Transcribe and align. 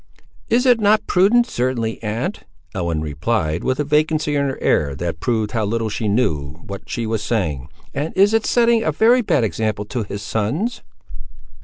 "It 0.49 0.65
is 0.65 0.77
not 0.79 1.05
prudent, 1.05 1.45
certainly, 1.45 2.01
aunt," 2.01 2.39
Ellen 2.73 3.01
replied, 3.01 3.63
with 3.63 3.79
a 3.79 3.83
vacancy 3.83 4.35
in 4.35 4.47
her 4.49 4.57
air, 4.59 4.95
that 4.95 5.19
proved 5.19 5.51
how 5.51 5.65
little 5.65 5.89
she 5.89 6.07
knew 6.07 6.53
what 6.65 6.89
she 6.89 7.05
was 7.05 7.21
saying; 7.21 7.69
"and 7.93 8.11
it 8.17 8.33
is 8.33 8.49
setting 8.49 8.81
a 8.81 8.91
very 8.91 9.21
bad 9.21 9.43
example 9.43 9.85
to 9.85 10.01
his 10.01 10.23
sons." 10.23 10.81